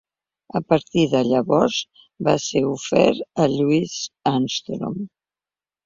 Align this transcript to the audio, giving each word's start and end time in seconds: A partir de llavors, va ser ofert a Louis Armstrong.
A 0.59 0.61
partir 0.71 1.03
de 1.11 1.21
llavors, 1.27 1.77
va 2.29 2.35
ser 2.47 2.65
ofert 2.73 3.25
a 3.45 3.49
Louis 3.55 3.97
Armstrong. 4.35 5.03